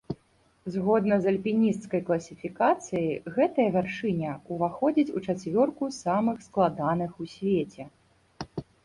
[0.75, 7.83] Згодна з альпінісцкай класіфікацыяй, гэтая вяршыня ўваходзіць у чацвёрку самых складаных у свеце.